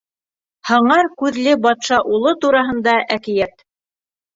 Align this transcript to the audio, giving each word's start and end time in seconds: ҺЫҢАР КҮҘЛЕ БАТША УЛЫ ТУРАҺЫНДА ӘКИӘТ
ҺЫҢАР 0.69 1.11
КҮҘЛЕ 1.21 1.55
БАТША 1.67 2.03
УЛЫ 2.17 2.37
ТУРАҺЫНДА 2.43 3.01
ӘКИӘТ 3.21 3.69